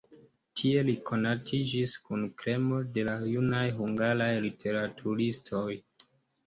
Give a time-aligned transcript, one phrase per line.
[0.59, 5.69] Tie li konatiĝis kun kremo de la junaj hungaraj literaturistoj.